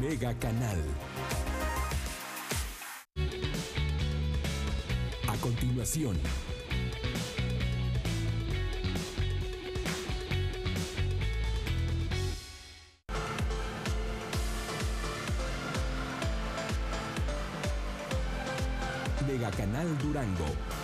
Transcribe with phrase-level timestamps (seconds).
[0.00, 0.78] Mega Canal.
[5.28, 6.16] A continuación.
[19.26, 20.81] Mega Canal Durango.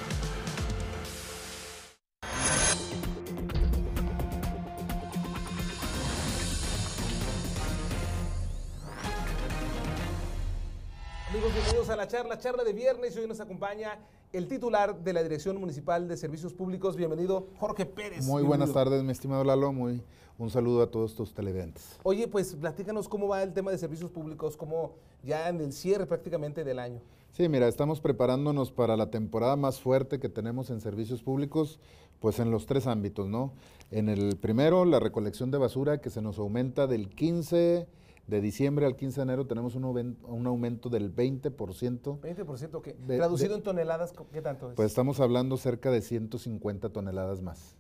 [11.89, 13.17] Bienvenidos a la charla, charla de viernes.
[13.17, 13.99] Hoy nos acompaña
[14.33, 16.97] el titular de la Dirección Municipal de Servicios Públicos.
[16.97, 18.27] Bienvenido, Jorge Pérez.
[18.27, 18.49] Muy Bienvenido.
[18.49, 19.73] buenas tardes, mi estimado Lalo.
[19.73, 20.03] Muy,
[20.37, 21.99] un saludo a todos tus televidentes.
[22.03, 26.05] Oye, pues platícanos cómo va el tema de servicios públicos, cómo ya en el cierre
[26.05, 27.01] prácticamente del año.
[27.33, 31.81] Sí, mira, estamos preparándonos para la temporada más fuerte que tenemos en servicios públicos,
[32.21, 33.55] pues en los tres ámbitos, ¿no?
[33.91, 37.87] En el primero, la recolección de basura, que se nos aumenta del 15
[38.29, 42.21] de diciembre al 15 de enero, tenemos un, aumen- un aumento del 20%.
[42.21, 44.77] 20% que De- traducido de- en toneladas, ¿qué tanto es?
[44.77, 47.75] Pues estamos hablando cerca de 150 toneladas más.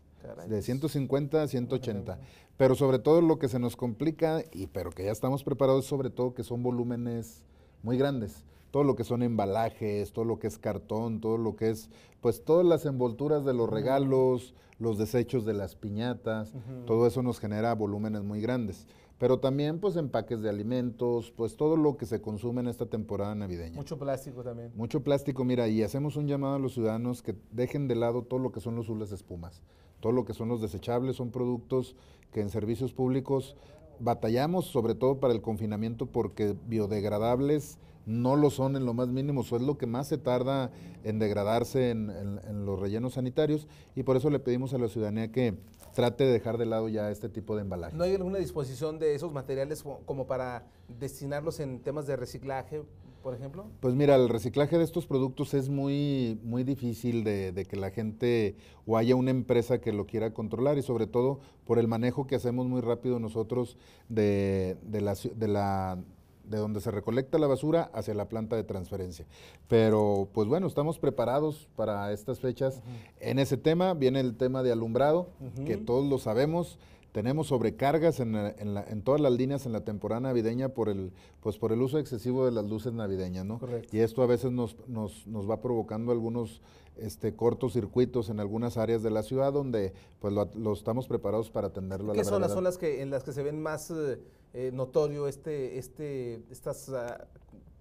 [0.49, 2.19] De es- 150 a 180.
[2.57, 6.11] Pero sobre todo lo que se nos complica, y pero que ya estamos preparados, sobre
[6.11, 7.45] todo que son volúmenes
[7.83, 8.45] muy grandes.
[8.71, 11.89] Todo lo que son embalajes, todo lo que es cartón, todo lo que es,
[12.21, 16.53] pues todas las envolturas de los regalos, los desechos de las piñatas,
[16.87, 18.87] todo eso nos genera volúmenes muy grandes.
[19.19, 23.35] Pero también pues empaques de alimentos, pues todo lo que se consume en esta temporada
[23.35, 23.77] navideña.
[23.77, 24.73] Mucho plástico también.
[24.77, 28.39] Mucho plástico, mira, y hacemos un llamado a los ciudadanos que dejen de lado todo
[28.39, 29.63] lo que son los hules de espumas,
[30.01, 31.97] todo lo que son los desechables, son productos
[32.33, 33.57] que en servicios públicos
[33.99, 37.79] batallamos, sobre todo para el confinamiento, porque biodegradables
[38.09, 40.71] no lo son en lo más mínimo, eso es lo que más se tarda
[41.05, 44.89] en degradarse en, en- en los rellenos sanitarios, y por eso le pedimos a la
[44.89, 45.55] ciudadanía que
[45.95, 47.97] trate de dejar de lado ya este tipo de embalajes.
[47.97, 50.65] ¿No hay alguna disposición de esos materiales co- como para
[50.99, 52.83] destinarlos en temas de reciclaje,
[53.23, 53.67] por ejemplo?
[53.81, 57.91] Pues mira, el reciclaje de estos productos es muy, muy difícil de, de que la
[57.91, 58.57] gente
[58.87, 62.37] o haya una empresa que lo quiera controlar y sobre todo por el manejo que
[62.37, 63.77] hacemos muy rápido nosotros
[64.09, 65.99] de, de la, de la
[66.49, 69.27] de donde se recolecta la basura hacia la planta de transferencia.
[69.69, 72.83] Pero pues bueno, estamos preparados para estas fechas.
[73.21, 75.29] En ese tema viene el tema de alumbrado,
[75.65, 76.79] que todos lo sabemos.
[77.19, 80.89] Tenemos sobrecargas en, la- en la- en todas las líneas en la temporada navideña por
[80.89, 83.59] el, pues por el uso excesivo de las luces navideñas, ¿no?
[83.59, 83.89] Correcto.
[83.97, 86.63] Y esto a veces nos, nos, nos va provocando algunos
[86.97, 91.67] este, cortocircuitos en algunas áreas de la ciudad donde pues lo, lo estamos preparados para
[91.67, 92.55] atenderlo a ¿Qué la zonas brevedad.
[92.55, 94.21] son las que en las que se ven más eh,
[94.55, 97.27] eh, notorio este, este, estas ah,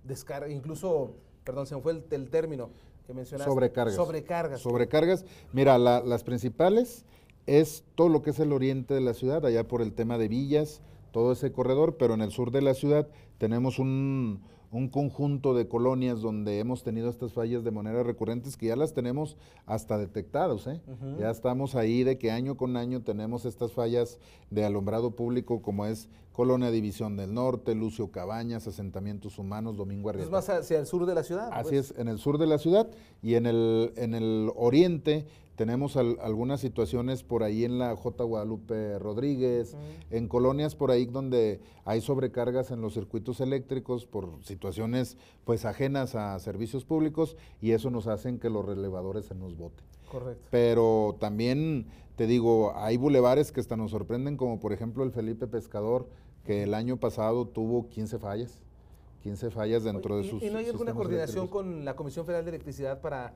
[0.03, 1.11] descargas, incluso,
[1.43, 2.71] perdón, se me fue el, el término
[3.05, 3.51] que mencionaste.
[3.51, 3.95] Sobrecargas.
[3.95, 4.61] Sobrecargas.
[4.61, 5.25] Sobrecargas.
[5.53, 7.05] Mira, la- las principales
[7.47, 10.27] es todo lo que es el oriente de la ciudad, allá por el tema de
[10.27, 10.81] villas,
[11.11, 15.67] todo ese corredor, pero en el sur de la ciudad tenemos un, un conjunto de
[15.67, 20.67] colonias donde hemos tenido estas fallas de manera recurrentes que ya las tenemos hasta detectados.
[20.67, 20.81] ¿eh?
[21.19, 25.85] Ya estamos ahí de que año con año tenemos estas fallas de alumbrado público como
[25.85, 30.31] es Colonia División del Norte, Lucio Cabañas, Asentamientos Humanos, Domingo Es Arrieta.
[30.31, 31.49] más hacia el sur de la ciudad.
[31.51, 31.91] Así pues.
[31.91, 32.87] es, en el sur de la ciudad
[33.23, 35.25] y en el, en el oriente
[35.55, 38.23] tenemos al- algunas situaciones por ahí en la J.
[38.23, 39.75] Guadalupe Rodríguez,
[40.11, 46.15] en colonias por ahí donde hay sobrecargas en los circuitos eléctricos por situaciones pues ajenas
[46.15, 49.85] a servicios públicos y eso nos hacen que los relevadores se nos boten.
[50.09, 50.47] Correcto.
[50.51, 55.47] Pero también te digo, hay bulevares que hasta nos sorprenden, como por ejemplo el Felipe
[55.47, 56.09] Pescador,
[56.45, 58.63] que el año pasado tuvo 15 fallas.
[59.27, 62.25] 15 fallas dentro Oye, de ¿y- sus ¿Y no hay alguna coordinación con la Comisión
[62.25, 63.33] Federal de Electricidad para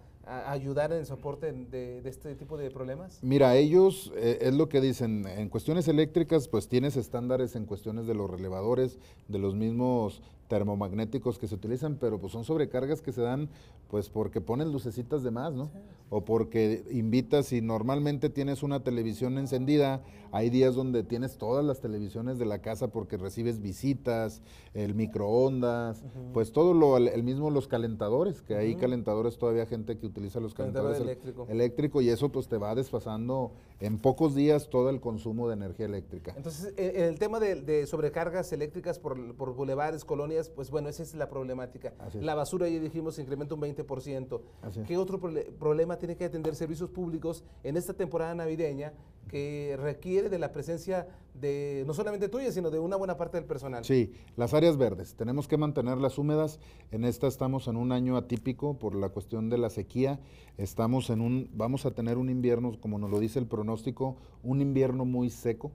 [0.48, 3.20] ayudar en el soporte de, de este tipo de problemas?
[3.22, 8.08] Mira, ellos, eh, es lo que dicen, en cuestiones eléctricas, pues tienes estándares en cuestiones
[8.08, 10.22] de los relevadores, de los mismos
[10.52, 13.48] termomagnéticos que se utilizan, pero pues son sobrecargas que se dan
[13.90, 15.70] pues porque pones lucecitas de más, ¿no?
[16.10, 20.02] O porque invitas y normalmente tienes una televisión encendida,
[20.34, 24.42] hay días donde tienes todas las televisiones de la casa porque recibes visitas,
[24.74, 26.04] el microondas,
[26.34, 30.54] pues todo lo, el mismo los calentadores, que hay calentadores todavía gente que utiliza los
[30.54, 31.48] Calentador calentadores el- eléctrico.
[31.50, 35.86] eléctrico y eso pues te va desfasando en pocos días todo el consumo de energía
[35.86, 36.34] eléctrica.
[36.36, 40.90] Entonces, en en el tema de, de sobrecargas eléctricas por, por bulevares, colonias, pues bueno,
[40.90, 41.94] esa es la problemática.
[42.08, 42.16] Es.
[42.16, 44.42] La basura, ya dijimos, se incrementa un 20%.
[44.62, 44.88] Así es.
[44.88, 48.94] ¿Qué otro problema tiene que atender servicios públicos en esta temporada navideña
[49.32, 53.46] que requiere de la presencia de no solamente tuya, sino de una buena parte del
[53.46, 53.86] personal.
[53.86, 56.60] Sí, las áreas verdes, tenemos que mantenerlas húmedas.
[56.92, 60.20] En esta estamos en un año atípico por la cuestión de la sequía.
[60.58, 64.62] Estamos en un, vamos a tener un invierno, como nos lo dice el pronóstico, un
[64.62, 65.72] invierno muy seco.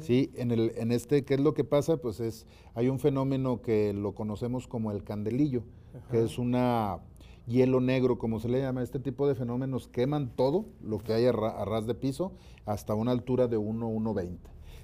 [0.00, 1.98] Sí, en, el, en este, ¿qué es lo que pasa?
[1.98, 5.62] Pues es, hay un fenómeno que lo conocemos como el candelillo,
[6.10, 6.98] que es una
[7.48, 11.26] hielo negro, como se le llama, este tipo de fenómenos queman todo lo que hay
[11.26, 12.32] a, ras de piso
[12.66, 14.38] hasta una altura de 1, 1,20.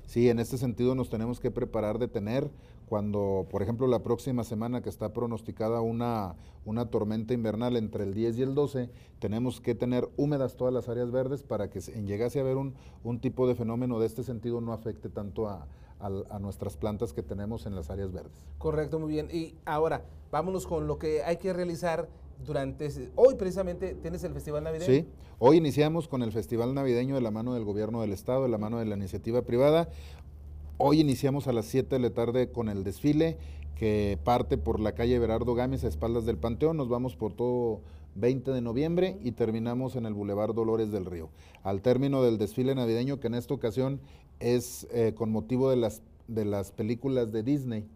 [0.07, 2.51] Sí, en este sentido nos tenemos que preparar de tener
[2.87, 8.13] cuando, por ejemplo, la próxima semana que está pronosticada una, una tormenta invernal entre el
[8.13, 12.07] 10 y el 12, tenemos que tener húmedas todas las áreas verdes para que en
[12.07, 15.67] llegase a haber un, un tipo de fenómeno de este sentido no afecte tanto a,
[16.01, 18.33] a, nuestras plantas que tenemos en las áreas verdes.
[18.59, 19.29] Correcto, muy bien.
[19.33, 22.09] Y ahora, vámonos con lo que hay que realizar
[22.45, 24.93] durante hoy precisamente tienes el Festival Navideño.
[24.93, 25.07] Sí,
[25.39, 28.59] hoy iniciamos con el Festival Navideño de la mano del gobierno del estado, de la
[28.59, 29.89] mano de la iniciativa privada.
[30.77, 33.39] Hoy iniciamos a las 7 de la tarde con el desfile
[33.77, 37.81] que parte por la calle Berardo Gámez a espaldas del Panteón, nos vamos por todo
[38.15, 41.31] 20 de noviembre y terminamos en el Boulevard Dolores del Río.
[41.63, 44.01] Al término del desfile navideño, que en esta ocasión
[44.41, 47.87] es eh, con motivo de las, de las películas de Disney,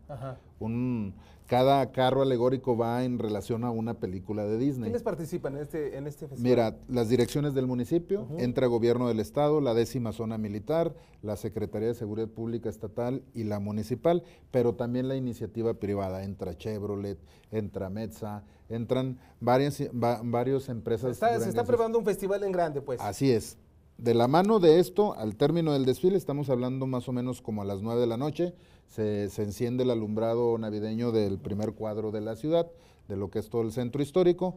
[0.58, 1.14] un
[1.48, 4.90] cada carro alegórico va en relación a una película de Disney.
[4.90, 6.42] ¿Quiénes participan en este, en este festival?
[6.42, 11.88] Mira, las direcciones del municipio, entra gobierno del estado, la décima zona militar, la Secretaría
[11.88, 17.18] de Seguridad Pública Estatal y la municipal, pero también la iniciativa privada, entra Chevrolet,
[17.50, 21.16] entra Metza, entran varias, varios empresas.
[21.16, 23.00] se está preparando un festival en grande, pues.
[23.00, 23.56] Así es.
[23.98, 27.62] De la mano de esto, al término del desfile, estamos hablando más o menos como
[27.62, 28.54] a las 9 de la noche,
[28.86, 32.70] se, enciende el alumbrado navideño del primer cuadro de la ciudad,
[33.08, 34.56] de lo que es todo el centro histórico,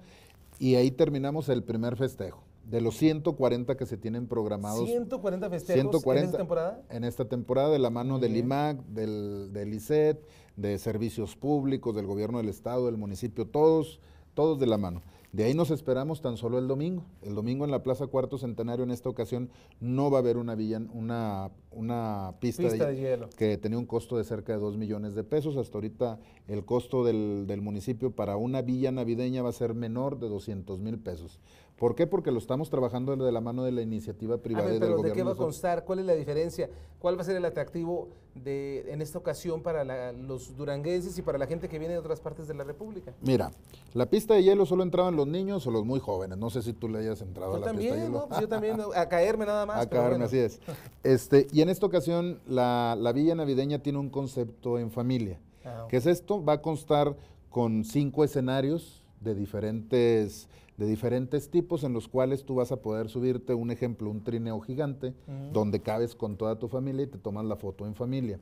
[0.59, 2.43] y ahí terminamos el primer festejo.
[2.65, 4.87] De los 140 que se tienen programados.
[4.87, 6.83] 140 festejos en esta temporada.
[6.91, 10.23] En esta temporada, de la mano del IMAC, del, del ICET,
[10.55, 13.99] de servicios públicos, del gobierno del estado, del municipio, todos,
[14.35, 15.01] todos de la mano.
[15.31, 17.05] De ahí nos esperamos tan solo el domingo.
[17.21, 19.49] El domingo en la Plaza Cuarto Centenario en esta ocasión
[19.79, 20.57] no va a haber una,
[20.93, 25.23] una, una pista, de, hielo que tenía un costo de cerca de 2 millones de
[25.23, 25.55] pesos.
[25.55, 26.19] Hasta ahorita
[26.49, 30.79] el costo del, del municipio para una villa navideña va a ser menor de 200
[30.79, 31.39] mil pesos.
[31.81, 32.05] ¿Por qué?
[32.05, 35.13] Porque lo estamos trabajando de la mano de la iniciativa privada y del pero ¿De
[35.13, 35.83] qué va a constar?
[35.83, 36.69] ¿Cuál es la diferencia?
[36.99, 41.39] ¿Cuál va a ser el atractivo de, en esta ocasión para los duranguenses y para
[41.39, 43.15] la gente que viene de otras partes de la República?
[43.21, 43.51] Mira,
[43.95, 46.37] la pista de hielo solo entraban los niños o los muy jóvenes.
[46.37, 48.19] No sé si tú le hayas entrado a la también, pista de hielo.
[48.19, 49.83] No, pues yo también, a caerme nada más.
[49.83, 50.59] A caerme, así es.
[51.01, 55.39] Este, y en esta ocasión, la, Villa Navideña tiene un concepto en familia.
[55.65, 56.45] Ah, ¿Qué es esto?
[56.45, 57.15] Va a constar
[57.49, 60.49] con cinco escenarios de diferentes
[60.81, 64.59] de diferentes tipos en los cuales tú vas a poder subirte, un ejemplo, un trineo
[64.61, 65.13] gigante,
[65.53, 68.39] donde cabes con toda tu familia y te tomas la foto en familia.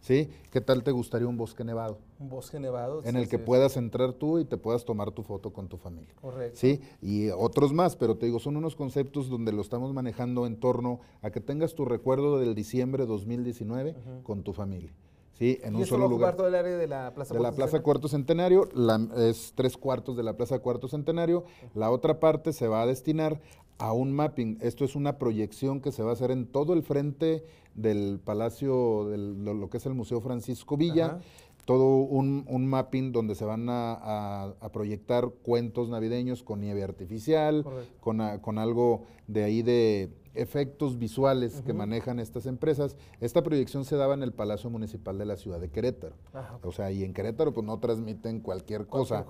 [0.00, 0.30] ¿Sí?
[0.50, 1.98] ¿Qué tal te gustaría un bosque nevado?
[2.18, 3.02] Un bosque nevado.
[3.04, 6.14] En el que puedas entrar tú y te puedas tomar tu foto con tu familia.
[6.18, 6.58] Correcto.
[6.58, 6.80] ¿Sí?
[7.02, 11.00] Y otros más, pero te digo, son unos conceptos donde lo estamos manejando en torno
[11.20, 14.94] a que tengas tu recuerdo del diciembre 2019 con tu familia.
[15.38, 16.36] Sí, en un solo lugar.
[16.36, 18.68] todo el área de la Plaza De la Plaza Cuarto Centenario,
[19.16, 21.44] es tres cuartos de la Plaza Cuarto Centenario.
[21.74, 23.40] La otra parte se va a destinar
[23.78, 24.58] a un mapping.
[24.60, 27.44] Esto es una proyección que se va a hacer en todo el frente
[27.74, 31.20] del Palacio, de lo, que es el Museo Francisco Villa.
[31.64, 37.64] Todo un, mapping donde se van a, proyectar cuentos navideños con nieve artificial,
[38.00, 42.96] con, con algo de ahí de efectos visuales que manejan estas empresas.
[43.20, 46.14] Esta proyección se daba en el Palacio Municipal de la Ciudad de Querétaro.
[46.62, 49.26] O sea, y en Querétaro pues no transmiten cualquier cosa.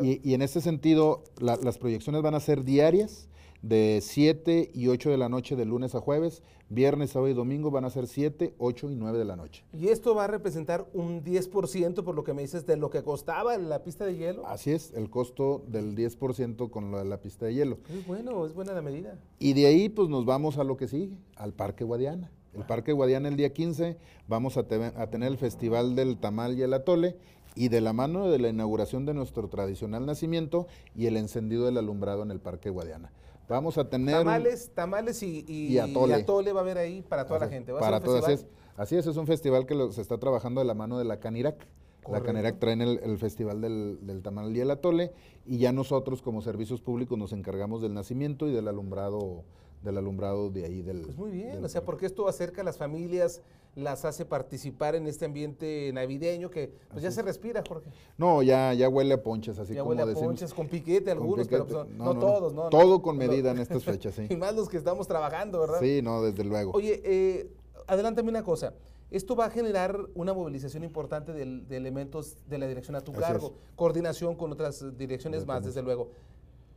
[0.00, 3.28] y, y, en ese sentido, las proyecciones van a ser diarias
[3.62, 7.70] de 7 y 8 de la noche de lunes a jueves, viernes, sábado y domingo
[7.70, 9.64] van a ser 7, 8 y 9 de la noche.
[9.72, 13.02] ¿Y esto va a representar un 10% por lo que me dices de lo que
[13.02, 14.46] costaba la pista de hielo?
[14.46, 17.78] Así es, el costo del 10% con lo de la pista de hielo.
[17.90, 19.18] Es bueno, es buena la medida.
[19.38, 22.30] Y de ahí pues nos vamos a lo que sigue, al Parque Guadiana.
[22.54, 26.62] El Parque Guadiana el día 15 vamos a, a tener el Festival del Tamal y
[26.62, 27.16] el Atole
[27.54, 31.78] y de la mano de la inauguración de nuestro tradicional nacimiento y el encendido del
[31.78, 33.12] alumbrado en el Parque Guadiana.
[33.50, 34.18] Vamos a tener...
[34.18, 36.52] Tamales, tamales y, atole.
[36.52, 37.72] va a haber ahí para toda la gente.
[37.74, 38.24] para todas.
[38.24, 41.04] Así es, así es, es un festival que se está trabajando de la mano de
[41.04, 41.66] la Canirac.
[42.08, 45.12] La Canirac trae el, el festival del, del, tamal y el atole
[45.44, 49.44] y ya nosotros como servicios públicos nos encargamos del nacimiento y del alumbrado
[49.82, 51.02] del alumbrado de ahí del...
[51.02, 53.40] Pues muy bien, o sea, porque esto acerca a las familias
[53.74, 57.90] las hace participar en este ambiente navideño que pues ya se respira, Jorge.
[58.18, 60.26] No, ya, ya huele a ponches, así Ya como huele a decimos.
[60.26, 61.84] ponches con piquete con algunos, pero piquete.
[61.84, 62.68] pues, no, no todos, ¿no?
[62.68, 64.26] Todo con medida en estas fechas, sí.
[64.30, 65.80] y más los que estamos trabajando, ¿verdad?
[65.80, 66.72] Sí, no, desde luego.
[66.72, 67.50] Oye, eh,
[67.86, 68.74] adelántame una cosa.
[69.10, 73.20] Esto va a generar una movilización importante de, elementos de la dirección a tu Así
[73.20, 73.76] cargo, es.
[73.76, 76.10] coordinación con otras direcciones más, desde luego.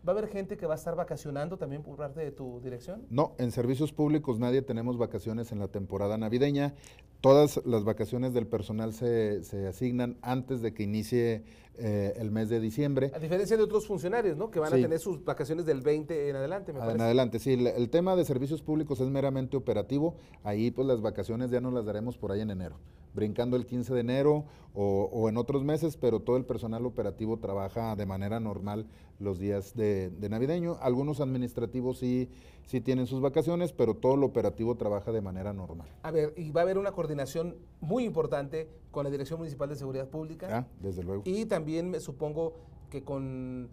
[0.05, 3.05] ¿Va a haber gente que va a estar vacacionando también por parte de tu dirección?
[3.09, 6.73] No, en servicios públicos nadie tenemos vacaciones en la temporada navideña.
[7.21, 11.45] Todas las vacaciones del personal se, se asignan antes de que inicie
[11.75, 13.11] eh, el mes de diciembre.
[13.15, 14.51] A diferencia de otros funcionarios, ¿no?
[14.51, 17.03] Que van a tener sus vacaciones del 20 en adelante, me En parece.
[17.03, 20.15] adelante, sí, el, el tema de servicios públicos es meramente operativo.
[20.43, 22.77] Ahí pues las vacaciones ya nos las daremos por ahí en enero,
[23.13, 27.37] brincando el 15 de enero o, o en otros meses, pero todo el personal operativo
[27.37, 28.85] trabaja de manera normal
[29.19, 30.77] los días de, de navideño.
[30.81, 32.29] Algunos administrativos sí,
[32.65, 35.87] sí tienen sus vacaciones, pero todo el operativo trabaja de manera normal.
[36.03, 39.75] A ver, y va a haber una coordinación muy importante con la Dirección Municipal de
[39.75, 41.23] Seguridad Pública Ah, desde luego.
[41.25, 42.53] y también me supongo
[42.89, 43.67] que con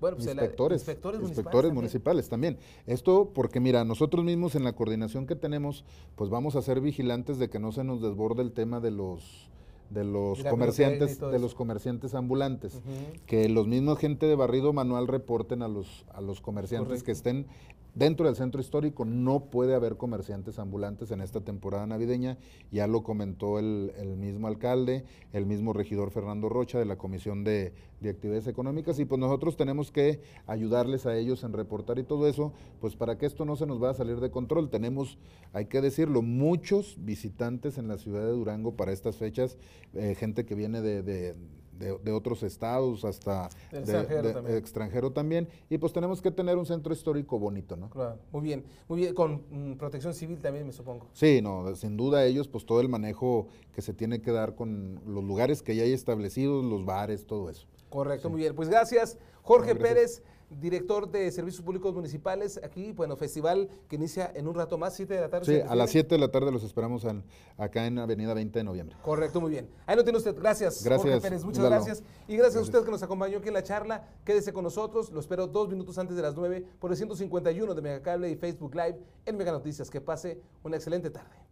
[0.00, 2.28] bueno, pues, inspectores, inspectores, inspectores municipales.
[2.28, 2.54] también.
[2.54, 2.94] municipales también.
[2.94, 5.84] Esto porque mira, nosotros mismos en la coordinación que tenemos,
[6.14, 9.50] pues vamos a ser vigilantes de que no se nos desborde el tema de los
[9.90, 12.80] de los comerciantes de los comerciantes ambulantes,
[13.26, 17.04] que los mismos gente de barrido manual reporten a los a los comerciantes Correcto.
[17.06, 17.46] que estén
[17.94, 19.04] dentro del centro histórico.
[19.04, 22.38] No puede haber comerciantes ambulantes en esta temporada navideña.
[22.70, 27.44] Ya lo comentó el, el mismo alcalde, el mismo regidor Fernando Rocha de la Comisión
[27.44, 28.98] de, de Actividades Económicas.
[28.98, 33.18] Y pues nosotros tenemos que ayudarles a ellos en reportar y todo eso, pues para
[33.18, 34.70] que esto no se nos vaya a salir de control.
[34.70, 35.18] Tenemos,
[35.52, 39.56] hay que decirlo, muchos visitantes en la ciudad de Durango para estas fechas,
[39.94, 41.34] eh, gente que viene de- de-
[41.78, 44.56] de- de otros estados hasta de- extranjero de- también.
[44.56, 47.90] extranjero también y pues tenemos que tener un centro histórico bonito, ¿no?
[47.90, 51.06] Claro, muy bien, muy bien, con mm, protección civil también me supongo.
[51.12, 55.00] Sí, no, sin duda ellos, pues todo el manejo que se tiene que dar con
[55.06, 57.66] los lugares que ya hay establecidos, los bares, todo eso.
[57.90, 58.54] Correcto, muy bien.
[58.56, 59.94] Pues gracias, Jorge No, gracias.
[59.94, 60.22] Pérez,
[60.60, 62.60] director de Servicios Públicos Municipales.
[62.62, 65.46] Aquí, bueno, festival que inicia en un rato más, 7 de la tarde.
[65.46, 66.08] Sí, ¿se a las refiere?
[66.08, 67.24] 7 de la tarde los esperamos en-
[67.56, 68.96] acá en Avenida 20 de noviembre.
[69.02, 69.68] Correcto, muy bien.
[69.86, 70.34] Ahí lo tiene usted.
[70.38, 71.44] Gracias, Jorge Gracias, Pérez.
[71.44, 71.76] Muchas Lalo.
[71.76, 71.98] gracias.
[72.28, 72.62] Y gracias, a Gracias.
[72.62, 74.08] usted que nos acompañó aquí en la charla.
[74.24, 75.10] Quédese con nosotros.
[75.10, 78.74] Lo espero dos minutos antes de las 9 por el 151 de Megacable y Facebook
[78.74, 79.90] Live en Mega Noticias.
[79.90, 81.43] Que pase una excelente tarde.